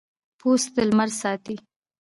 پوست 0.39 0.67
د 0.75 0.77
لمر 0.89 1.09
ساتي. 1.21 1.55